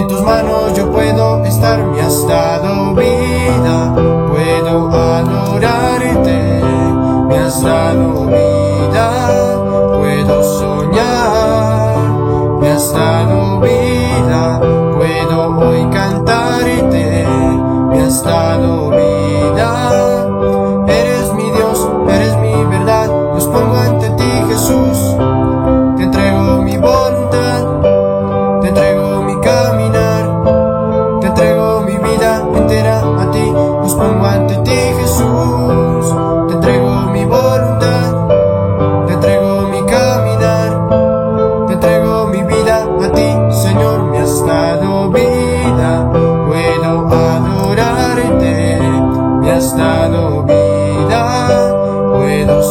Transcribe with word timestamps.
En 0.00 0.08
tus 0.08 0.22
manos 0.22 0.72
yo 0.74 0.90
puedo 0.90 1.44
estar, 1.44 1.84
me 1.84 2.00
has 2.00 2.26
dado 2.26 2.94
vida, 2.94 3.94
puedo 4.30 4.88
adorarte, 4.88 6.62
me 7.28 7.36
has 7.36 7.62
dado 7.62 8.24
vida. 8.24 8.49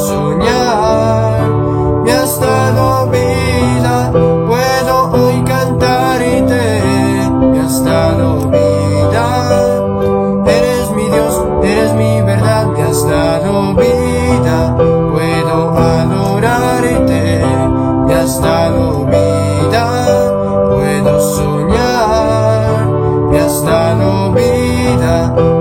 soñar, 0.09 1.49
me 2.03 2.11
has 2.11 2.39
dado 2.39 3.09
vida, 3.11 4.11
puedo 4.49 4.95
hoy 5.11 5.43
cantarte, 5.43 6.81
me 7.51 7.59
has 7.59 7.83
dado 7.83 8.49
vida, 8.49 9.25
eres 10.47 10.91
mi 10.95 11.05
Dios, 11.15 11.33
eres 11.63 11.93
mi 11.93 12.21
verdad, 12.21 12.67
me 12.67 12.81
has 12.83 13.07
dado 13.07 13.75
vida, 13.75 14.57
puedo 15.13 15.57
adorarte, 15.77 17.21
me 18.07 18.13
has 18.15 18.41
dado 18.41 19.05
vida, 19.05 19.85
puedo 20.73 21.11
soñar, 21.35 22.87
me 23.29 23.39
has 23.39 23.63
dado 23.63 24.31
vida. 24.33 25.58